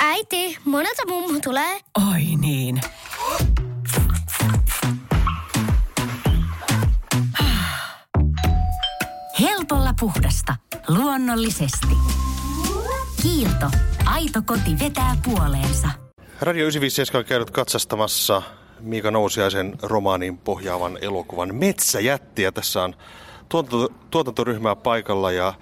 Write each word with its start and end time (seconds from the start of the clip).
Äiti, 0.00 0.58
monelta 0.64 1.02
mummu 1.08 1.40
tulee? 1.40 1.80
Oi 2.12 2.22
niin. 2.40 2.80
Helpolla 9.40 9.94
puhdasta. 10.00 10.56
Luonnollisesti. 10.88 11.96
Kiilto. 13.22 13.66
Aito 14.04 14.42
koti 14.46 14.78
vetää 14.80 15.16
puoleensa. 15.24 15.88
Radio 16.40 16.62
957 16.62 17.18
on 17.20 17.24
käynyt 17.24 17.50
katsastamassa 17.50 18.42
Miika 18.80 19.10
Nousiaisen 19.10 19.74
romaaniin 19.82 20.38
pohjaavan 20.38 20.98
elokuvan 21.00 21.54
Metsäjätti. 21.54 22.42
Ja 22.42 22.52
tässä 22.52 22.82
on 22.82 22.94
tuotanto, 23.48 23.88
tuotantoryhmää 24.10 24.76
paikalla 24.76 25.32
ja 25.32 25.54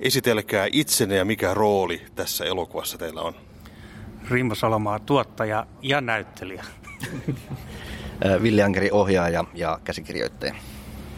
esitelkää 0.00 0.66
itsenne 0.72 1.16
ja 1.16 1.24
mikä 1.24 1.54
rooli 1.54 2.02
tässä 2.14 2.44
elokuvassa 2.44 2.98
teillä 2.98 3.20
on. 3.22 3.34
Rimmo 4.30 4.54
Salomaa, 4.54 4.98
tuottaja 4.98 5.66
ja 5.82 6.00
näyttelijä. 6.00 6.64
Ville 8.42 8.62
Ankeri 8.62 8.90
ohjaaja 8.90 9.44
ja 9.54 9.80
käsikirjoittaja. 9.84 10.54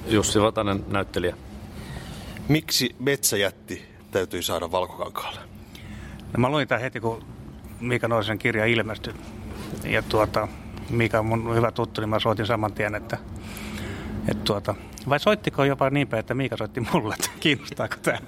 Jussi 0.06 0.40
Vatanen 0.40 0.84
näyttelijä. 0.88 1.37
Miksi 2.48 2.96
Metsäjätti 2.98 3.84
täytyy 4.10 4.42
saada 4.42 4.70
valkokankaalle? 4.70 5.40
No 6.32 6.38
mä 6.38 6.48
luin 6.48 6.68
tämän 6.68 6.82
heti, 6.82 7.01
kun 7.01 7.24
Miika 7.80 8.09
Noisen 8.09 8.38
kirja 8.38 8.66
ilmestyi. 8.66 9.14
Ja 9.84 10.02
tuota, 10.02 10.48
Miika 10.90 11.18
on 11.18 11.26
mun 11.26 11.54
hyvä 11.54 11.73
tuttu, 11.73 12.01
niin 12.01 12.09
mä 12.09 12.18
soitin 12.18 12.46
saman 12.46 12.73
tien, 12.73 12.95
että, 12.95 13.18
että 14.28 14.44
tuota, 14.44 14.74
vai 15.08 15.20
soittiko 15.20 15.64
jopa 15.64 15.90
niin 15.90 16.08
päin, 16.08 16.20
että 16.20 16.34
Miika 16.34 16.56
soitti 16.56 16.80
mulle, 16.92 17.14
että 17.14 17.30
kiinnostaako 17.40 17.96
tämä. 18.02 18.18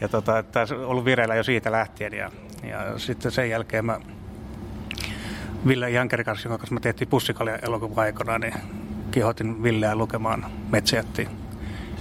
Ja 0.00 0.08
tota, 0.08 0.42
tämä 0.42 0.66
on 0.70 0.86
ollut 0.86 1.04
vireillä 1.04 1.34
jo 1.34 1.42
siitä 1.42 1.72
lähtien 1.72 2.12
ja, 2.12 2.30
ja 2.62 2.98
sitten 2.98 3.32
sen 3.32 3.50
jälkeen 3.50 3.84
mä 3.84 4.00
Ville 5.66 5.90
Jankerin 5.90 6.26
kanssa, 6.26 6.48
jonka 6.48 6.58
kanssa 6.58 6.74
me 6.74 6.80
tehtiin 6.80 7.08
pussikalja 7.08 7.56
elokuvan 7.56 8.04
aikana, 8.04 8.38
niin 8.38 8.54
kihotin 9.10 9.62
Villeä 9.62 9.94
lukemaan 9.94 10.46
Metsäjätti 10.70 11.28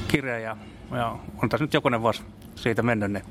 kirja 0.08 0.40
ja, 0.40 0.58
ja 0.92 1.16
on 1.44 1.50
tässä 1.50 1.64
nyt 1.64 1.74
jokunen 1.74 2.02
vuosi 2.02 2.24
siitä 2.56 2.84
mennyt, 2.84 3.12
niin 3.12 3.24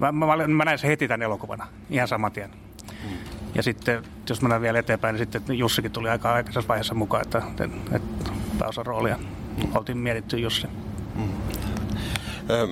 mä, 0.00 0.12
mä, 0.12 0.46
mä 0.46 0.64
näin 0.64 0.78
sen 0.78 0.90
heti 0.90 1.08
tämän 1.08 1.22
elokuvana 1.22 1.66
ihan 1.90 2.08
saman 2.08 2.32
tien. 2.32 2.50
Mm. 2.50 3.10
Ja 3.54 3.62
sitten, 3.62 4.02
jos 4.28 4.42
mennään 4.42 4.62
vielä 4.62 4.78
eteenpäin, 4.78 5.14
niin 5.14 5.32
sitten 5.32 5.58
Jussikin 5.58 5.92
tuli 5.92 6.08
aika 6.08 6.32
aikaisessa 6.32 6.68
vaiheessa 6.68 6.94
mukaan, 6.94 7.22
että, 7.22 7.42
että, 7.48 7.96
että 7.96 8.30
pääosan 8.60 8.86
roolia 8.86 9.16
mm. 9.16 9.76
oltiin 9.76 9.98
mietitty 9.98 10.38
Jussi. 10.38 10.66
Mm. 11.14 11.28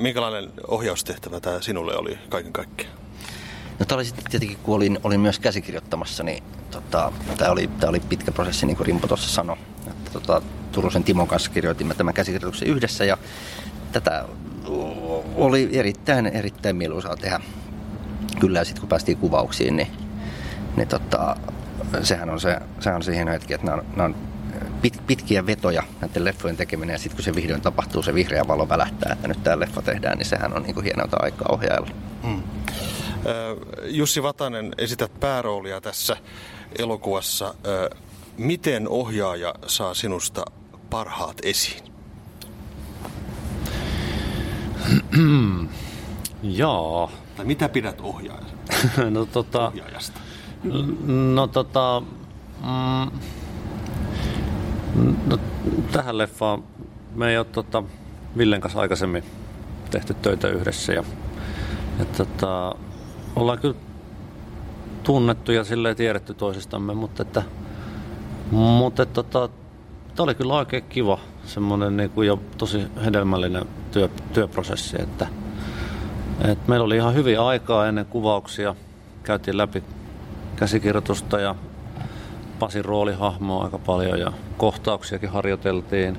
Minkälainen 0.00 0.50
ohjaustehtävä 0.68 1.40
tämä 1.40 1.60
sinulle 1.60 1.96
oli 1.96 2.18
kaiken 2.28 2.52
kaikkiaan? 2.52 2.98
No 3.78 3.86
tämä 3.86 3.96
oli 3.96 4.04
sitten 4.04 4.24
tietenkin, 4.30 4.58
kun 4.62 4.76
olin, 4.76 4.98
olin 5.04 5.20
myös 5.20 5.38
käsikirjoittamassa, 5.38 6.22
niin 6.22 6.42
tota, 6.70 7.12
tämä, 7.38 7.50
oli, 7.50 7.70
tämä 7.80 7.90
oli 7.90 8.00
pitkä 8.00 8.32
prosessi, 8.32 8.66
niin 8.66 8.76
kuin 8.76 8.86
Rimpo 8.86 9.08
tuossa 9.08 9.28
sanoi. 9.28 9.56
Että, 9.90 10.10
tota, 10.10 10.42
Turusen 10.72 11.04
Timon 11.04 11.28
kanssa 11.28 11.50
kirjoitimme 11.50 11.94
tämän 11.94 12.14
käsikirjoituksen 12.14 12.68
yhdessä 12.68 13.04
ja 13.04 13.18
tätä 13.92 14.24
oli 15.34 15.68
erittäin, 15.72 16.26
erittäin 16.26 16.76
mieluisaa 16.76 17.16
tehdä. 17.16 17.40
Kyllä, 18.40 18.64
sitten 18.64 18.80
kun 18.80 18.88
päästiin 18.88 19.18
kuvauksiin, 19.18 19.76
niin, 19.76 19.88
niin 20.76 20.88
tota, 20.88 21.36
sehän 22.02 22.30
on 22.30 22.40
se, 22.40 22.58
sehän 22.80 22.96
on 22.96 23.02
se 23.02 23.14
hieno 23.14 23.32
hetki, 23.32 23.54
että 23.54 23.66
nämä 23.66 23.78
on, 23.78 23.86
nämä 23.96 24.04
on 24.04 24.27
pit, 24.82 25.06
pitkiä 25.06 25.46
vetoja 25.46 25.82
näiden 26.00 26.24
leffojen 26.24 26.56
tekeminen 26.56 26.94
ja 26.94 26.98
sitten 26.98 27.16
kun 27.16 27.24
se 27.24 27.34
vihdoin 27.34 27.60
tapahtuu, 27.60 28.02
se 28.02 28.14
vihreä 28.14 28.48
valo 28.48 28.68
välähtää, 28.68 29.12
että 29.12 29.28
nyt 29.28 29.42
tämä 29.42 29.60
leffa 29.60 29.82
tehdään, 29.82 30.18
niin 30.18 30.26
sehän 30.26 30.56
on 30.56 30.62
niin 30.62 30.74
kuin 30.74 30.84
hienoa 30.84 31.08
aikaa 31.12 31.48
ohjailla. 31.50 31.88
Hmm. 32.22 32.42
Jussi 33.84 34.22
Vatanen, 34.22 34.74
esität 34.78 35.20
pääroolia 35.20 35.80
tässä 35.80 36.16
elokuvassa. 36.78 37.54
Miten 38.38 38.88
ohjaaja 38.88 39.54
saa 39.66 39.94
sinusta 39.94 40.44
parhaat 40.90 41.36
esiin? 41.42 41.82
Joo. 46.42 47.10
Tai 47.36 47.46
mitä 47.46 47.68
pidät 47.68 48.00
ohjaajasta? 48.00 48.56
no, 49.10 49.26
tota, 49.26 49.68
ohjaajasta? 49.68 50.20
No 51.06 51.46
tota... 51.46 52.02
Mm, 52.60 53.18
no, 55.26 55.38
tähän 55.92 56.18
leffaan 56.18 56.64
me 57.14 57.30
ei 57.30 57.38
ole 57.38 57.46
tota, 57.46 57.82
Villen 58.38 58.60
kanssa 58.60 58.80
aikaisemmin 58.80 59.24
tehty 59.90 60.14
töitä 60.14 60.48
yhdessä 60.48 60.92
ja, 60.92 61.04
ja 61.98 62.04
tota, 62.04 62.74
ollaan 63.36 63.58
kyllä 63.58 63.74
tunnettu 65.02 65.52
ja 65.52 65.64
silleen 65.64 65.96
tiedetty 65.96 66.34
toisistamme, 66.34 66.94
mutta 66.94 67.22
että, 67.22 67.42
mutta 68.50 69.02
että, 69.02 69.22
tota, 69.22 69.48
tämä 70.14 70.24
oli 70.24 70.34
kyllä 70.34 70.54
oikein 70.54 70.84
kiva, 70.88 71.18
semmoinen 71.44 71.96
niin 71.96 72.10
kuin 72.10 72.28
jo 72.28 72.40
tosi 72.58 72.86
hedelmällinen 73.04 73.64
työ, 73.92 74.08
työprosessi, 74.32 75.02
että, 75.02 75.26
että 76.44 76.68
meillä 76.68 76.84
oli 76.84 76.96
ihan 76.96 77.14
hyviä 77.14 77.46
aikaa 77.46 77.86
ennen 77.88 78.06
kuvauksia, 78.06 78.74
käytiin 79.22 79.56
läpi 79.56 79.82
käsikirjoitusta 80.56 81.40
ja 81.40 81.54
Pasin 82.58 82.84
roolihahmoa 82.84 83.64
aika 83.64 83.78
paljon 83.78 84.20
ja 84.20 84.32
kohtauksiakin 84.56 85.28
harjoiteltiin 85.28 86.18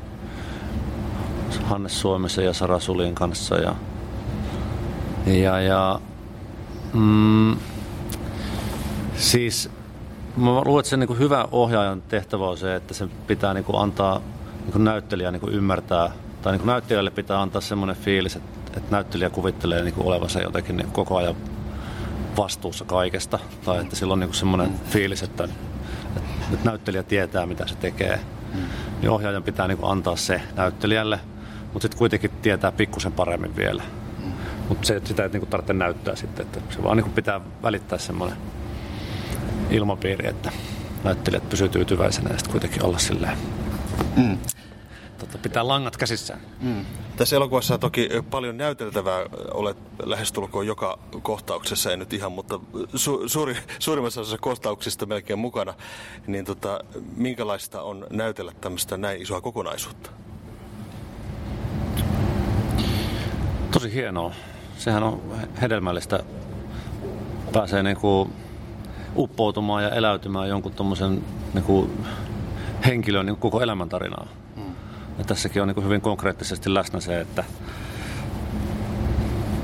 Hannes 1.63 2.01
Suomessa 2.01 2.41
ja 2.41 2.53
Sara 2.53 2.79
Sulin 2.79 3.16
kanssa 3.16 3.55
ja, 3.57 3.75
ja, 5.25 5.61
ja 5.61 6.00
mm, 6.94 7.55
siis 9.16 9.69
mä 10.38 10.50
luulen, 10.51 10.79
että 10.79 10.89
se 10.89 10.97
niin 10.97 11.19
hyvä 11.19 11.47
ohjaajan 11.51 12.01
tehtävä 12.01 12.50
on 12.50 12.57
se, 12.57 12.75
että 12.75 12.94
se 12.94 13.07
pitää 13.27 13.53
niin 13.53 13.66
antaa 13.77 14.21
niin 14.73 14.83
näyttelijä 14.83 15.31
niin 15.31 15.50
ymmärtää, 15.50 16.11
tai 16.41 16.57
niin 16.57 16.67
näyttelijälle 16.67 17.11
pitää 17.11 17.41
antaa 17.41 17.61
semmoinen 17.61 17.95
fiilis, 17.95 18.35
että, 18.35 18.59
että 18.77 18.91
näyttelijä 18.91 19.29
kuvittelee 19.29 19.83
niin 19.83 19.95
olevansa 19.97 20.41
jotenkin 20.41 20.77
niin 20.77 20.91
koko 20.91 21.17
ajan 21.17 21.35
vastuussa 22.38 22.85
kaikesta, 22.85 23.39
tai 23.66 23.81
että 23.81 23.95
sillä 23.95 24.13
on 24.13 24.19
niin 24.19 24.33
semmoinen 24.33 24.71
fiilis, 24.89 25.23
että, 25.23 25.47
että 26.54 26.70
näyttelijä 26.70 27.04
tietää, 27.04 27.46
mitä 27.46 27.68
se 27.68 27.76
tekee. 27.76 28.20
Mm. 28.54 28.62
Niin 29.02 29.10
ohjaajan 29.10 29.44
pitää 29.44 29.68
niin 29.68 29.80
antaa 29.82 30.16
se 30.16 30.42
näyttelijälle, 30.56 31.20
mutta 31.74 31.82
sitten 31.82 31.98
kuitenkin 31.98 32.32
tietää 32.42 32.72
pikkusen 32.72 33.12
paremmin 33.12 33.56
vielä. 33.56 33.84
Mm. 34.24 34.32
Mutta 34.70 34.88
se, 34.88 35.02
sitä 35.04 35.24
ei 35.24 35.30
niin 35.30 35.48
tarvitse 35.48 35.74
näyttää 35.74 36.16
sitten, 36.16 36.46
että 36.46 36.60
se 36.70 36.84
vaan 36.84 36.98
niin 36.98 37.12
pitää 37.12 37.42
välittää 37.64 38.00
semmoinen 38.00 38.38
ilmapiiri, 39.70 40.28
että 40.28 40.52
näyttelijät 41.04 41.50
pysyy 41.50 41.70
tyytyväisenä 41.70 42.30
ja 42.30 42.38
sitten 42.38 42.52
kuitenkin 42.52 42.86
olla 42.86 42.98
silleen. 42.98 43.38
Mm. 44.18 44.38
Tota, 45.19 45.38
pitää 45.38 45.68
langat 45.68 45.97
käsissään. 45.97 46.40
Mm. 46.62 46.85
Tässä 47.18 47.35
elokuvassa 47.35 47.74
on 47.74 47.80
toki 47.80 48.09
paljon 48.31 48.57
näyteltävää. 48.57 49.25
Olet 49.53 49.78
lähestulkoon 50.03 50.68
joka 50.68 51.00
kohtauksessa, 51.22 51.91
ei 51.91 51.97
nyt 51.97 52.13
ihan, 52.13 52.31
mutta 52.31 52.59
su- 52.75 53.28
suuri, 53.28 53.57
suurimmassa 53.80 54.22
osassa 54.22 54.38
kohtauksista 54.38 55.06
melkein 55.06 55.40
mukana. 55.40 55.74
Niin 56.28 56.46
tota, 56.46 56.80
minkälaista 57.16 57.81
on 57.81 58.07
näytellä 58.09 58.52
tämmöistä 58.62 58.97
näin 58.97 59.22
isoa 59.22 59.41
kokonaisuutta? 59.41 60.09
Tosi 63.72 63.94
hienoa. 63.94 64.34
Sehän 64.78 65.03
on 65.03 65.22
hedelmällistä. 65.62 66.24
Pääsee 67.53 67.84
niinku 67.84 68.30
uppoutumaan 69.16 69.84
ja 69.84 69.90
eläytymään 69.90 70.50
jonkun 70.50 70.72
tuommoisen 70.72 71.24
niinku 71.53 71.90
henkilön 72.86 73.25
niin 73.25 73.38
koko 73.38 73.62
elämäntarinaa. 73.62 74.28
Ja 75.19 75.25
tässäkin 75.25 75.62
on 75.62 75.68
niin 75.68 75.84
hyvin 75.84 76.02
konkreettisesti 76.02 76.74
läsnä 76.74 77.00
se, 77.00 77.22
että 77.22 77.44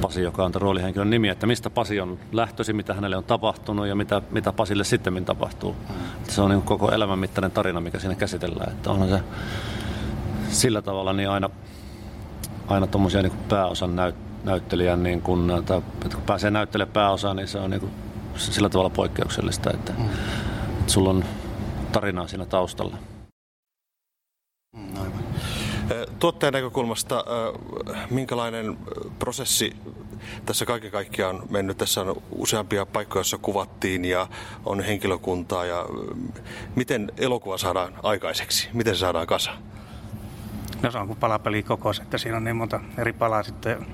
Pasi, 0.02 0.22
joka 0.22 0.46
on 0.46 0.56
roolihenkilön 0.56 1.10
nimi, 1.10 1.30
että 1.30 1.48
mistä 1.48 1.70
Pasi 1.70 2.00
on 2.00 2.20
lähtösi, 2.32 2.74
mitä 2.74 2.94
hänelle 2.94 3.18
on 3.18 3.24
tapahtunut 3.24 3.88
ja 3.88 3.96
mitä, 3.96 4.22
mitä 4.32 4.52
Pasille 4.52 4.84
sitten 4.84 5.26
tapahtuu. 5.26 5.76
Mm. 5.90 5.96
Se 6.28 6.42
on 6.42 6.50
niin 6.50 6.62
koko 6.62 6.92
elämän 6.92 7.20
mittainen 7.20 7.52
tarina, 7.52 7.82
mikä 7.82 8.00
siinä 8.00 8.16
käsitellään. 8.16 8.72
Että 8.72 8.92
onhan 8.92 9.10
se 9.10 9.20
sillä 10.50 10.82
tavalla 10.82 11.14
niin 11.14 11.30
aina, 11.30 11.50
aina 12.68 12.88
tuommoisia 12.88 13.22
niin 13.22 13.34
pääosan 13.50 13.96
näyt, 13.96 14.16
näyttelijän, 14.44 15.04
niin 15.04 15.22
kun, 15.22 15.52
että 15.60 15.82
kun 16.14 16.24
pääsee 16.26 16.52
näyttelemään 16.52 16.94
pääosaa, 16.94 17.34
niin 17.34 17.48
se 17.48 17.60
on 17.60 17.70
niin 17.70 17.80
kuin 17.80 17.92
sillä 18.36 18.70
tavalla 18.70 18.90
poikkeuksellista, 18.90 19.72
että, 19.72 19.94
että 20.80 20.92
sulla 20.94 21.10
on 21.10 21.24
tarinaa 21.92 22.28
siinä 22.28 22.46
taustalla. 22.46 22.98
Mm, 24.76 24.98
aivan. 24.98 25.24
Tuottajan 26.26 26.54
näkökulmasta, 26.54 27.26
minkälainen 28.10 28.78
prosessi 29.20 29.76
tässä 30.46 30.66
kaiken 30.66 30.92
kaikkiaan 30.92 31.36
on 31.36 31.48
mennyt? 31.50 31.78
Tässä 31.78 32.02
on 32.02 32.22
useampia 32.32 32.86
paikkoja, 32.86 33.20
joissa 33.20 33.38
kuvattiin 33.38 34.06
ja 34.06 34.28
on 34.66 34.80
henkilökuntaa. 34.80 35.66
Ja 35.66 35.86
miten 36.76 37.12
elokuva 37.18 37.58
saadaan 37.58 37.94
aikaiseksi? 38.04 38.70
Miten 38.74 38.96
se 38.96 39.00
saadaan 39.00 39.28
kasa? 39.28 39.52
No 40.82 40.92
se 40.92 40.98
on 40.98 41.08
kuin 41.08 41.20
palapeli 41.20 41.64
kokos, 41.64 42.00
että 42.00 42.18
siinä 42.18 42.38
on 42.38 42.44
niin 42.44 42.56
monta 42.56 42.80
eri 42.98 43.14
palaa 43.14 43.44
sitten 43.44 43.86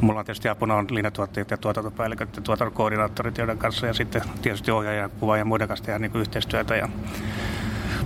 mulla 0.00 0.20
on 0.20 0.26
tietysti 0.26 0.48
apuna 0.48 0.74
on 0.74 0.86
linjatuottajat 0.90 1.50
ja 1.50 1.56
tuotantopäälliköt 1.56 2.36
ja 2.36 2.42
tuotantokoordinaattorit, 2.42 3.38
joiden 3.38 3.58
kanssa 3.58 3.86
ja 3.86 3.92
sitten 3.92 4.22
tietysti 4.42 4.70
ohjaaja, 4.70 5.08
kuva 5.08 5.36
ja 5.36 5.44
muiden 5.44 5.68
kanssa 5.68 5.84
tehdään 5.84 6.02
niin 6.02 6.16
yhteistyötä. 6.16 6.76
Ja, 6.76 6.88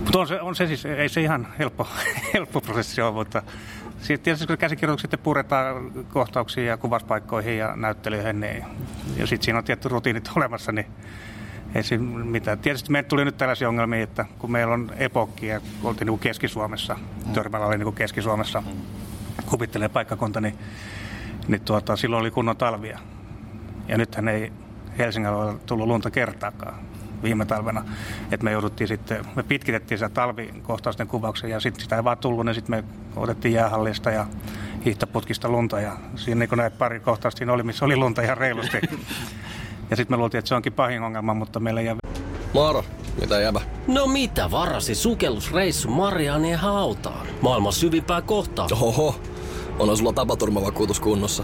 mutta 0.03 0.19
on 0.19 0.27
se, 0.27 0.41
on 0.41 0.55
se 0.55 0.67
siis, 0.67 0.85
ei 0.85 1.09
se 1.09 1.21
ihan 1.21 1.47
helppo, 1.59 1.87
helppo 2.33 2.61
prosessi 2.61 3.01
ole, 3.01 3.13
mutta 3.13 3.43
sitten 4.01 4.23
tietysti 4.23 4.47
kun 4.47 4.57
käsikirjoitukset 4.57 5.11
sitten 5.11 5.23
puretaan 5.23 5.91
kohtauksiin 6.09 6.67
ja 6.67 6.77
kuvaspaikkoihin 6.77 7.57
ja 7.57 7.75
näyttelyihin, 7.75 8.39
niin, 8.39 8.65
ja 9.17 9.27
sitten 9.27 9.45
siinä 9.45 9.57
on 9.57 9.63
tietty 9.63 9.89
rutiinit 9.89 10.31
olemassa, 10.35 10.71
niin 10.71 10.85
ei 11.75 11.83
siinä 11.83 12.03
mitään. 12.25 12.59
Tietysti 12.59 12.91
meille 12.91 13.07
tuli 13.07 13.25
nyt 13.25 13.37
tällaisia 13.37 13.69
ongelmia, 13.69 14.03
että 14.03 14.25
kun 14.39 14.51
meillä 14.51 14.73
on 14.73 14.91
epokki 14.97 15.47
ja 15.47 15.61
oltiin 15.83 16.05
niin 16.05 16.19
Keski-Suomessa, 16.19 16.99
Törmällä 17.33 17.67
oli 17.67 17.77
niin 17.77 17.93
Keski-Suomessa, 17.93 18.63
kuvittelee 19.45 19.89
paikkakunta, 19.89 20.41
niin, 20.41 20.57
niin 21.47 21.61
tuota, 21.61 21.95
silloin 21.95 22.21
oli 22.21 22.31
kunnon 22.31 22.57
talvia. 22.57 22.99
Ja 23.87 23.97
nythän 23.97 24.27
ei 24.27 24.51
Helsingillä 24.97 25.37
ole 25.37 25.55
tullut 25.65 25.87
lunta 25.87 26.11
kertaakaan 26.11 26.90
viime 27.23 27.45
talvena. 27.45 27.85
Että 28.31 28.43
me 28.43 28.51
jouduttiin 28.51 28.87
sitten, 28.87 29.25
me 29.35 29.43
pitkitettiin 29.43 29.97
sitä 29.97 30.09
talvikohtausten 30.09 31.07
kuvauksen 31.07 31.49
ja 31.49 31.59
sitten 31.59 31.83
sitä 31.83 31.95
ei 31.95 32.03
vaan 32.03 32.17
tullut, 32.17 32.45
niin 32.45 32.55
sitten 32.55 32.75
me 32.75 32.83
otettiin 33.15 33.53
jäähallista 33.53 34.11
ja 34.11 34.27
hiihtoputkista 34.85 35.49
lunta 35.49 35.79
ja 35.79 35.97
siinä 36.15 36.39
niin 36.39 36.57
näitä 36.57 36.77
pari 36.77 36.99
kohtausta 36.99 37.37
siinä 37.37 37.53
oli, 37.53 37.63
missä 37.63 37.85
oli 37.85 37.95
lunta 37.95 38.21
ihan 38.21 38.37
reilusti. 38.37 38.77
ja 39.89 39.95
sitten 39.95 40.13
me 40.13 40.17
luultiin, 40.17 40.39
että 40.39 40.49
se 40.49 40.55
onkin 40.55 40.73
pahin 40.73 41.03
ongelma, 41.03 41.33
mutta 41.33 41.59
meillä 41.59 41.81
ei 41.81 41.95
Moro, 42.53 42.83
mitä 43.21 43.39
jäbä? 43.39 43.61
No 43.87 44.07
mitä 44.07 44.51
varasi 44.51 44.95
sukellusreissu 44.95 45.89
Marianien 45.89 46.59
hautaan? 46.59 47.27
Maailman 47.41 47.73
syvimpää 47.73 48.21
kohtaa. 48.21 48.67
Oho, 48.81 49.15
on 49.79 49.97
sulla 49.97 50.13
tapaturmavakuutus 50.13 50.99
kunnossa. 50.99 51.43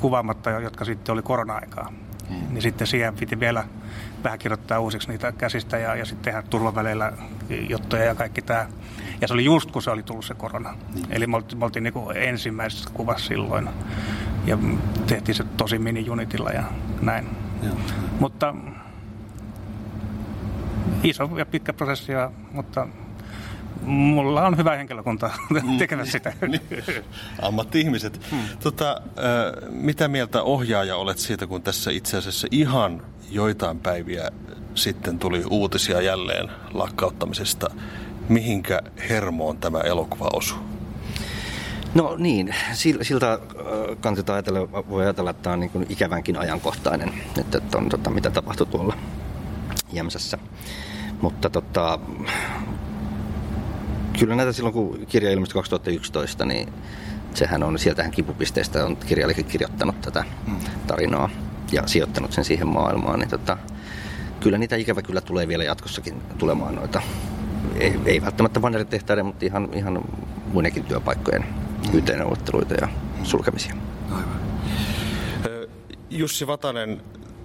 kuvaamatta, 0.00 0.50
jotka 0.50 0.84
sitten 0.84 1.12
oli 1.12 1.22
korona-aikaa. 1.22 1.92
Mm. 2.30 2.36
Niin 2.50 2.62
sitten 2.62 2.86
siihen 2.86 3.14
piti 3.14 3.40
vielä 3.40 3.64
vähän 4.24 4.38
kirjoittaa 4.38 4.80
uusiksi 4.80 5.08
niitä 5.08 5.32
käsistä 5.32 5.78
ja, 5.78 5.96
ja 5.96 6.04
sitten 6.04 6.24
tehdä 6.24 6.42
turvaväleillä 6.42 7.12
juttuja 7.68 8.04
ja 8.04 8.14
kaikki 8.14 8.42
tämä. 8.42 8.66
Ja 9.20 9.28
se 9.28 9.34
oli 9.34 9.44
just 9.44 9.70
kun 9.70 9.82
se 9.82 9.90
oli 9.90 10.02
tullut 10.02 10.24
se 10.24 10.34
korona. 10.34 10.70
Mm. 10.70 11.02
Eli 11.10 11.26
me 11.26 11.36
oltiin, 11.36 11.58
me 11.58 11.64
oltiin 11.64 11.82
niin 11.82 11.94
ensimmäisessä 12.14 12.90
kuvassa 12.94 13.26
silloin 13.26 13.68
ja 14.46 14.58
tehtiin 15.06 15.34
se 15.34 15.44
tosi 15.56 15.78
mini-unitilla 15.78 16.50
ja 16.50 16.64
näin. 17.02 17.28
Joo. 17.62 17.74
Mutta 18.20 18.54
iso 21.02 21.30
ja 21.36 21.46
pitkä 21.46 21.72
prosessi, 21.72 22.12
mutta 22.52 22.86
mulla 23.82 24.46
on 24.46 24.56
hyvä 24.56 24.76
henkilökunta 24.76 25.30
mm. 25.50 25.78
tekemässä 25.78 26.12
sitä. 26.12 26.32
Niin. 26.48 26.62
Ammatti-ihmiset. 27.42 28.20
Hmm. 28.30 28.40
Tota, 28.62 29.00
mitä 29.70 30.08
mieltä 30.08 30.42
ohjaaja 30.42 30.96
olet 30.96 31.18
siitä, 31.18 31.46
kun 31.46 31.62
tässä 31.62 31.90
itse 31.90 32.16
asiassa 32.16 32.48
ihan 32.50 33.02
joitain 33.30 33.78
päiviä 33.78 34.30
sitten 34.74 35.18
tuli 35.18 35.42
uutisia 35.50 36.00
jälleen 36.00 36.48
lakkauttamisesta. 36.72 37.70
Mihinkä 38.28 38.80
hermoon 39.08 39.56
tämä 39.58 39.80
elokuva 39.80 40.30
osui? 40.32 40.58
No 41.94 42.16
niin, 42.18 42.54
siltä 43.02 43.38
kantilta 44.00 44.32
ajatella, 44.32 44.72
voi 44.88 45.02
ajatella, 45.02 45.30
että 45.30 45.42
tämä 45.42 45.54
on 45.54 45.60
niin 45.60 45.86
ikävänkin 45.88 46.38
ajankohtainen, 46.38 47.12
että, 47.38 47.58
että 47.58 47.78
on, 47.78 47.88
tota, 47.88 48.10
mitä 48.10 48.30
tapahtui 48.30 48.66
tuolla 48.66 48.96
Jämsässä. 49.92 50.38
Mutta 51.20 51.50
tota, 51.50 51.98
kyllä 54.20 54.36
näitä 54.36 54.52
silloin, 54.52 54.72
kun 54.72 55.06
kirja 55.08 55.30
ilmestyi 55.30 55.54
2011, 55.54 56.44
niin 56.44 56.72
sehän 57.34 57.62
on, 57.62 57.78
sieltähän 57.78 58.10
kipupisteestä 58.12 58.86
on 58.86 58.96
kirjailijakin 58.96 59.44
kirjoittanut 59.44 60.00
tätä 60.00 60.24
mm. 60.46 60.56
tarinaa 60.86 61.30
ja 61.72 61.82
sijoittanut 61.86 62.32
sen 62.32 62.44
siihen 62.44 62.68
maailmaan, 62.68 63.18
niin 63.18 63.30
tota, 63.30 63.56
kyllä 64.40 64.58
niitä 64.58 64.76
ikävä 64.76 65.02
kyllä 65.02 65.20
tulee 65.20 65.48
vielä 65.48 65.64
jatkossakin 65.64 66.22
tulemaan 66.38 66.74
noita, 66.74 67.02
ei, 67.78 68.00
ei 68.04 68.22
välttämättä 68.22 68.62
vaneritehtäiden, 68.62 69.26
mutta 69.26 69.44
ihan, 69.46 69.68
ihan 69.72 70.04
muidenkin 70.52 70.84
työpaikkojen 70.84 71.44
mm. 71.86 71.98
yhteenneuvotteluita 71.98 72.74
ja 72.74 72.88
sulkemisia. 73.22 73.74
Aivan. 74.10 74.40
Jussi 76.10 76.46
Vatanen, 76.46 77.02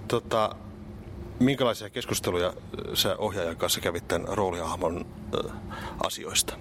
tota, 0.08 0.56
minkälaisia 1.40 1.90
keskusteluja 1.90 2.52
sä 2.94 3.16
ohjaajan 3.16 3.56
kanssa 3.56 3.80
kävit 3.80 4.08
tämän 4.08 4.28
roolihahmon 4.28 5.06
äh, 5.34 5.56
asioista? 6.04 6.56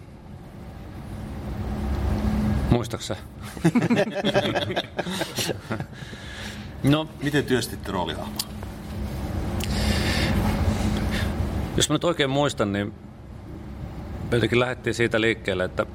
Muistaksä? 2.70 3.16
no, 6.84 7.08
Miten 7.24 7.46
työstitte 7.46 7.92
roolihahmoa? 7.92 8.56
Jos 11.78 11.90
mä 11.90 11.96
nyt 11.96 12.04
oikein 12.04 12.30
muistan, 12.30 12.74
niin 12.74 12.94
jotenkin 14.32 14.60
lähdettiin 14.60 14.94
siitä 14.94 15.22
liikkeelle, 15.22 15.64
että, 15.64 15.86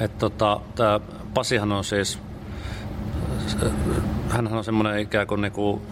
että 0.00 0.18
tota, 0.18 0.60
tämä 0.74 1.00
Pasihan 1.34 1.72
on 1.72 1.84
siis, 1.84 2.18
hän 4.28 4.48
on 4.48 4.64
semmoinen 4.64 4.98
ikään 4.98 5.26
kuin, 5.26 5.40
niinku 5.40 5.82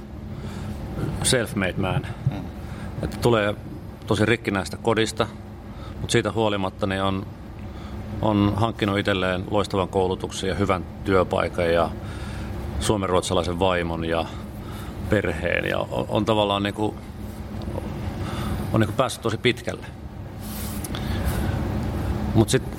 self-made 1.22 1.74
man. 1.76 2.06
Mm. 2.30 2.40
Että 3.02 3.16
tulee 3.16 3.54
tosi 4.06 4.26
rikkinäistä 4.26 4.76
kodista, 4.76 5.26
mutta 6.00 6.12
siitä 6.12 6.32
huolimatta 6.32 6.86
niin 6.86 7.02
on, 7.02 7.26
on 8.22 8.52
hankkinut 8.56 8.98
itselleen 8.98 9.44
loistavan 9.50 9.88
koulutuksen 9.88 10.48
ja 10.48 10.54
hyvän 10.54 10.84
työpaikan 11.04 11.72
ja 11.72 11.90
suomenruotsalaisen 12.80 13.58
vaimon 13.58 14.04
ja 14.04 14.24
perheen 15.10 15.64
ja 15.64 15.78
on, 15.78 16.06
on 16.08 16.24
tavallaan 16.24 16.62
niin 16.62 16.74
kuin, 16.74 16.96
on 18.72 18.80
niin 18.80 18.88
kuin 18.88 18.96
päässyt 18.96 19.22
tosi 19.22 19.38
pitkälle. 19.38 19.86
Mutta 22.34 22.50
sitten 22.50 22.76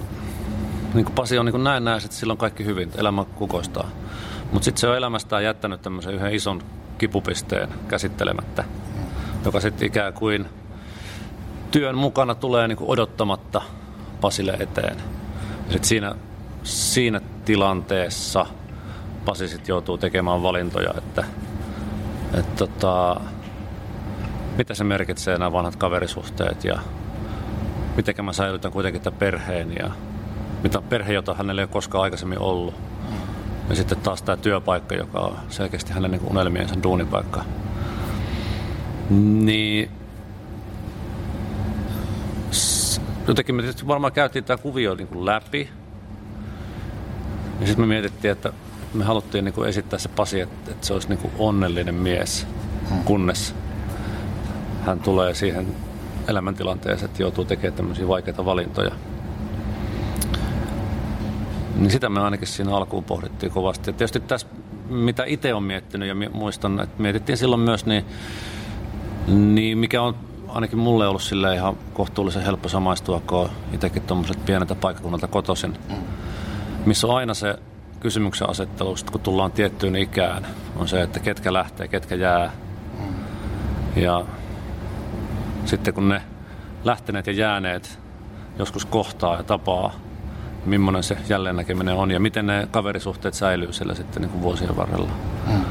niin 0.94 1.06
Pasi 1.06 1.38
on 1.38 1.46
niin 1.46 1.64
näin 1.64 1.84
näin, 1.86 2.06
että 2.06 2.18
silloin 2.18 2.38
kaikki 2.38 2.66
hyvin, 2.66 2.92
elämä 2.98 3.26
kukoistaa. 3.36 3.90
Mutta 4.52 4.66
sitten 4.66 4.82
se 4.82 4.88
on 4.88 4.98
elämästään 4.98 5.44
jättänyt 5.44 5.82
tämmöisen 5.82 6.14
yhden 6.14 6.34
ison 6.34 6.62
kipupisteen 6.98 7.70
käsittelemättä, 7.88 8.64
joka 9.46 9.60
sitten 9.60 9.88
ikään 9.88 10.14
kuin 10.14 10.46
työn 11.72 11.98
mukana 11.98 12.36
tulee 12.36 12.68
niin 12.68 12.78
kuin 12.78 12.90
odottamatta 12.90 13.62
Pasille 14.22 14.58
eteen. 14.60 14.98
Ja 15.68 15.74
sit 15.74 15.84
siinä, 15.84 16.16
siinä 16.64 17.22
tilanteessa 17.46 18.46
Pasi 19.26 19.48
sitten 19.48 19.74
joutuu 19.74 19.98
tekemään 19.98 20.44
valintoja, 20.44 20.94
että, 20.98 21.24
että 22.34 22.56
tota, 22.66 23.22
mitä 24.58 24.74
se 24.74 24.84
merkitsee 24.84 25.38
nämä 25.38 25.52
vanhat 25.52 25.76
kaverisuhteet 25.76 26.64
ja 26.64 26.80
miten 27.96 28.26
mä 28.26 28.34
säilytän 28.34 28.72
kuitenkin 28.72 29.02
tämän 29.02 29.20
perheen 29.20 29.76
ja 29.80 29.92
mitä 30.64 30.82
perhe, 30.82 31.14
jota 31.14 31.34
hänellä 31.34 31.62
ei 31.62 31.64
ole 31.64 31.70
koskaan 31.72 32.04
aikaisemmin 32.04 32.40
ollut. 32.40 32.87
Ja 33.70 33.76
sitten 33.76 33.98
taas 33.98 34.22
tämä 34.22 34.38
työpaikka, 34.38 34.96
joka 34.96 35.20
on 35.20 35.38
selkeästi 35.50 35.94
hänen 35.94 36.12
niin 36.12 36.22
unelmiensa 36.30 36.84
duunipaikka. 36.84 37.44
Niin 39.10 39.92
jotenkin 43.28 43.56
me 43.56 43.62
tietysti 43.62 43.88
varmaan 43.88 44.14
käytiin 44.14 44.44
tämä 44.44 44.58
kuvio 44.58 44.96
niin 44.96 45.08
kuin 45.08 45.26
läpi. 45.26 45.70
Ja 47.60 47.68
sitten 47.68 47.86
me 47.86 47.88
mietittiin, 47.88 48.32
että 48.32 48.54
me 48.94 49.04
haluttiin 49.04 49.46
niin 49.46 49.54
kuin 49.54 49.70
esittää 49.70 50.00
se 50.00 50.10
Pasi, 50.10 50.40
että, 50.40 50.72
että 50.72 50.88
se 50.88 50.94
olisi 50.94 51.10
niin 51.10 51.20
kuin 51.20 51.34
onnellinen 51.38 51.96
mies, 51.96 52.48
hmm. 52.90 53.04
kunnes 53.04 53.56
hän 54.86 55.00
tulee 55.00 55.34
siihen 55.34 55.68
elämäntilanteeseen, 56.28 57.10
että 57.10 57.24
joutuu 57.24 57.46
tekemään 57.46 57.78
tämmöisiä 57.78 58.08
vaikeita 58.08 58.46
valintoja. 58.46 58.92
Niin 61.78 61.92
sitä 61.92 62.10
me 62.10 62.20
ainakin 62.20 62.48
siinä 62.48 62.76
alkuun 62.76 63.04
pohdittiin 63.04 63.52
kovasti. 63.52 63.90
Ja 63.90 63.94
tietysti 63.94 64.20
tässä, 64.20 64.48
mitä 64.90 65.24
itse 65.28 65.54
on 65.54 65.64
miettinyt 65.64 66.08
ja 66.08 66.16
muistan, 66.34 66.80
että 66.80 67.02
mietittiin 67.02 67.38
silloin 67.38 67.62
myös, 67.62 67.86
niin, 67.86 68.06
niin 69.28 69.78
mikä 69.78 70.02
on 70.02 70.16
ainakin 70.48 70.80
mulle 70.80 71.08
ollut 71.08 71.22
sille 71.22 71.56
ihan 71.56 71.78
kohtuullisen 71.94 72.44
helppo 72.44 72.70
samaistua, 72.70 73.22
kun 73.28 73.50
itsekin 73.74 74.02
tuommoiset 74.02 74.46
pieneltä 74.46 74.76
paikkakunnalta 74.76 75.28
kotoisin, 75.28 75.78
missä 76.86 77.08
on 77.08 77.16
aina 77.16 77.34
se 77.34 77.56
kysymyksen 78.00 78.50
asettelu, 78.50 78.96
kun 79.12 79.22
tullaan 79.22 79.52
tiettyyn 79.52 79.96
ikään, 79.96 80.48
on 80.76 80.88
se, 80.88 81.02
että 81.02 81.20
ketkä 81.20 81.54
lähtee, 81.54 81.88
ketkä 81.88 82.16
jää. 82.16 82.52
Ja 83.96 84.26
sitten 85.66 85.94
kun 85.94 86.10
ne 86.10 86.22
lähteneet 86.84 87.28
ja 87.28 87.34
jääneet 87.34 88.00
joskus 88.60 88.86
kohtaa 88.86 89.38
ja 89.38 89.44
tapaa, 89.44 90.07
millainen 90.68 91.04
se 91.04 91.18
jälleen 91.30 91.56
näkeminen 91.56 91.96
on 91.96 92.12
ja 92.12 92.20
miten 92.20 92.48
ne 92.48 92.68
kaverisuhteet 92.72 93.34
säilyy 93.34 93.74
siellä 93.74 93.96
sitten 93.96 94.22
niin 94.22 94.30
kuin 94.30 94.42
vuosien 94.42 94.78
varrella. 94.78 95.10
Mm. 95.48 95.66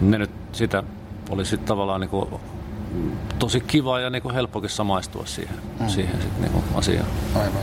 Ne 0.00 0.18
nyt 0.18 0.30
sitä 0.52 0.82
oli 1.30 1.44
sitten 1.44 1.68
tavallaan 1.68 2.00
niin 2.00 2.10
kuin 2.10 2.28
tosi 3.38 3.60
kiva 3.60 4.00
ja 4.00 4.10
niin 4.10 4.22
kuin 4.22 4.34
helppokin 4.34 4.70
samaistua 4.70 5.26
siihen, 5.26 5.56
mm. 5.80 5.88
siihen 5.88 6.22
sitten 6.22 6.42
niin 6.42 6.52
kuin 6.52 6.64
asiaan. 6.74 7.06
Aivan. 7.34 7.62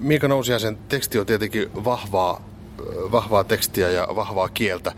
Miika 0.00 0.28
Nousiaisen 0.28 0.78
teksti 0.88 1.18
on 1.18 1.26
tietenkin 1.26 1.84
vahvaa, 1.84 2.40
vahvaa 3.12 3.44
tekstiä 3.44 3.90
ja 3.90 4.08
vahvaa 4.16 4.48
kieltä. 4.48 4.92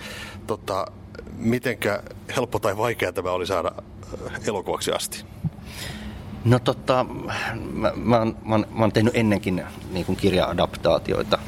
Tota, 0.46 0.86
mitenkä 1.36 2.02
helppo 2.36 2.58
tai 2.58 2.76
vaikea 2.76 3.12
tämä 3.12 3.30
oli 3.30 3.46
saada 3.46 3.72
elokuvaksi 4.46 4.92
asti? 4.92 5.24
No 6.48 6.58
tota, 6.58 7.06
mä, 7.72 7.92
mä, 7.96 8.18
oon, 8.18 8.36
mä, 8.44 8.54
oon, 8.54 8.66
mä 8.70 8.80
oon 8.80 8.92
tehnyt 8.92 9.16
ennenkin 9.16 9.64
niin 9.92 10.06
kuin 10.06 10.16
kirja-adaptaatioita, 10.16 11.38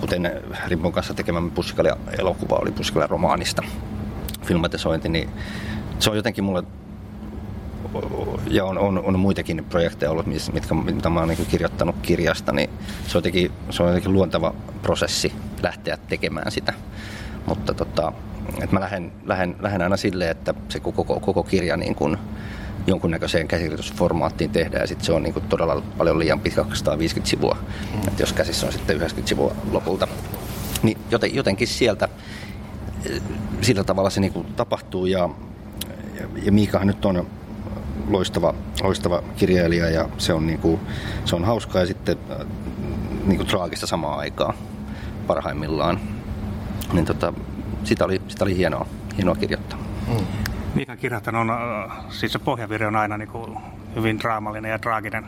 kuten 0.00 0.42
Rimpon 0.68 0.92
kanssa 0.92 1.14
tekemämme 1.14 1.50
Pussikalia-elokuva 1.50 2.56
oli 2.56 2.70
Pussikalia-romaanista 2.70 3.62
filmatisointi, 4.42 5.08
niin 5.08 5.28
se 5.98 6.10
on 6.10 6.16
jotenkin 6.16 6.44
mulle 6.44 6.62
ja 8.46 8.64
on, 8.64 8.78
on, 8.78 9.04
on 9.04 9.18
muitakin 9.18 9.64
projekteja 9.68 10.10
ollut, 10.10 10.26
mitkä, 10.26 10.74
mitä 10.74 11.10
mä 11.10 11.20
oon 11.20 11.28
niin 11.28 11.46
kirjoittanut 11.46 11.96
kirjasta, 12.02 12.52
niin 12.52 12.70
se 13.06 13.18
on, 13.18 13.20
jotenkin, 13.20 13.52
se 13.70 13.82
on 13.82 13.88
jotenkin 13.88 14.12
luontava 14.12 14.54
prosessi 14.82 15.32
lähteä 15.62 15.96
tekemään 15.96 16.52
sitä. 16.52 16.72
Mutta 17.46 17.74
tota, 17.74 18.12
että 18.62 18.76
mä 18.76 18.80
lähden, 18.80 19.12
lähden, 19.26 19.56
lähden 19.60 19.82
aina 19.82 19.96
silleen, 19.96 20.30
että 20.30 20.54
se 20.68 20.80
koko, 20.80 21.04
koko, 21.04 21.42
kirja 21.42 21.76
niin 21.76 21.94
kuin 21.94 22.16
jonkunnäköiseen 22.86 23.48
käsikirjoitusformaattiin 23.48 24.50
tehdään 24.50 24.80
ja 24.80 24.86
sitten 24.86 25.06
se 25.06 25.12
on 25.12 25.22
niin 25.22 25.32
kuin 25.32 25.44
todella 25.48 25.82
paljon 25.98 26.18
liian 26.18 26.40
pitkä 26.40 26.64
250 26.64 27.30
sivua. 27.30 27.56
Mm. 27.92 28.08
Että 28.08 28.22
jos 28.22 28.32
käsissä 28.32 28.66
on 28.66 28.72
sitten 28.72 28.96
90 28.96 29.28
sivua 29.28 29.54
lopulta. 29.72 30.08
Niin 30.82 30.98
joten, 31.10 31.34
jotenkin 31.34 31.68
sieltä 31.68 32.08
sillä 33.60 33.84
tavalla 33.84 34.10
se 34.10 34.20
niin 34.20 34.32
kuin 34.32 34.46
tapahtuu 34.46 35.06
ja, 35.06 35.30
ja, 36.20 36.26
ja 36.42 36.52
Miikahan 36.52 36.86
nyt 36.86 37.04
on 37.04 37.26
loistava, 38.08 38.54
loistava 38.82 39.22
kirjailija 39.36 39.90
ja 39.90 40.08
se 40.18 40.32
on, 40.32 40.46
niin 40.46 40.58
kuin, 40.58 40.80
se 41.24 41.36
on 41.36 41.44
hauskaa 41.44 41.82
ja 41.82 41.86
sitten 41.86 42.16
niin 43.26 43.36
kuin 43.36 43.46
traagista 43.46 43.86
samaan 43.86 44.18
aikaan 44.18 44.54
parhaimmillaan. 45.26 46.00
Niin 46.92 47.04
tota, 47.04 47.32
sitä, 47.84 48.04
oli, 48.04 48.22
sitä 48.28 48.44
oli 48.44 48.56
hienoa, 48.56 48.86
hienoa 49.16 49.34
kirjoittaa. 49.34 49.78
Mm. 50.08 50.26
Miikan 50.74 50.98
kirjoittan 50.98 51.34
on, 51.34 51.52
siis 52.08 52.32
se 52.32 52.38
pohjavire 52.38 52.86
on 52.86 52.96
aina 52.96 53.18
niin 53.18 53.28
kuin 53.28 53.58
hyvin 53.94 54.18
draamallinen 54.18 54.70
ja 54.70 54.78
traaginen. 54.78 55.26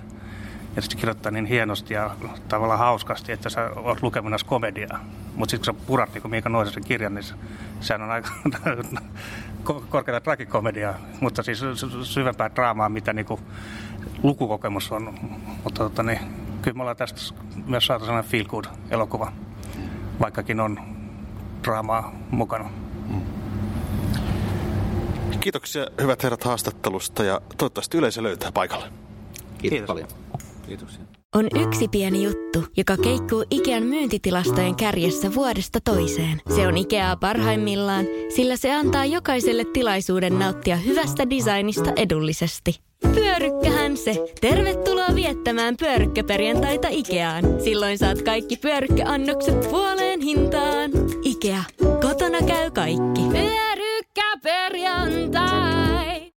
Ja 0.76 0.82
sitten 0.82 0.98
kirjoittaa 0.98 1.32
niin 1.32 1.46
hienosti 1.46 1.94
ja 1.94 2.10
tavallaan 2.48 2.78
hauskasti, 2.78 3.32
että 3.32 3.48
sä 3.48 3.70
oot 3.76 4.02
lukemassa 4.02 4.46
komediaa. 4.46 5.04
Mutta 5.34 5.50
sitten 5.50 5.74
kun 5.74 5.80
sä 5.80 5.86
purat 5.86 6.14
niin 6.14 6.30
Miika 6.30 6.48
Noisesen 6.48 6.84
kirjan, 6.84 7.14
niin 7.14 7.24
sehän 7.80 8.02
on 8.02 8.10
aika 8.10 8.30
korkeata 9.90 10.20
tragikomediaa, 10.20 10.94
mutta 11.20 11.42
siis 11.42 11.64
syvempää 12.02 12.50
draamaa, 12.54 12.88
mitä 12.88 13.12
niin 13.12 13.26
lukukokemus 14.22 14.92
on. 14.92 15.14
Mutta 15.64 15.82
tota, 15.82 16.02
niin, 16.02 16.18
kyllä 16.62 16.74
me 16.76 16.82
ollaan 16.82 16.96
tästä 16.96 17.34
myös 17.66 17.86
saatu 17.86 18.04
sellainen 18.04 18.30
feel 18.30 18.44
good 18.44 18.64
elokuva, 18.90 19.32
vaikkakin 20.20 20.60
on 20.60 20.80
draamaa 21.64 22.12
mukana. 22.30 22.70
Kiitoksia 25.40 25.86
hyvät 26.02 26.22
herrat 26.22 26.44
haastattelusta 26.44 27.24
ja 27.24 27.40
toivottavasti 27.58 27.98
yleisö 27.98 28.22
löytää 28.22 28.52
paikalle. 28.52 28.86
Kiitos, 29.58 29.60
Kiitos. 29.60 29.86
paljon. 29.86 30.08
Kiitoksia. 30.66 31.00
On 31.34 31.48
yksi 31.66 31.88
pieni 31.88 32.24
juttu, 32.24 32.64
joka 32.76 32.96
keikkuu 32.96 33.44
Ikean 33.50 33.82
myyntitilastojen 33.82 34.74
kärjessä 34.74 35.34
vuodesta 35.34 35.78
toiseen. 35.84 36.40
Se 36.54 36.66
on 36.66 36.76
Ikeaa 36.76 37.16
parhaimmillaan, 37.16 38.06
sillä 38.36 38.56
se 38.56 38.74
antaa 38.74 39.04
jokaiselle 39.04 39.64
tilaisuuden 39.64 40.38
nauttia 40.38 40.76
hyvästä 40.76 41.30
designista 41.30 41.92
edullisesti. 41.96 42.80
Pyörykkähän 43.14 43.96
se! 43.96 44.24
Tervetuloa 44.40 45.14
viettämään 45.14 45.76
pyörykkäperjantaita 45.76 46.88
Ikeaan. 46.90 47.44
Silloin 47.64 47.98
saat 47.98 48.22
kaikki 48.22 48.56
pyörykkäannokset 48.56 49.60
puoleen 49.70 50.20
hintaan. 50.20 50.90
Ikea. 51.42 51.64
Kotona 52.00 52.38
käy 52.46 52.70
kaikki. 52.70 53.22
Pyörykkäperjantai! 53.32 56.11